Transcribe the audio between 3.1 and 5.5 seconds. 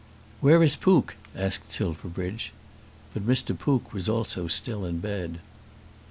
But Mr. Pook was also still in bed.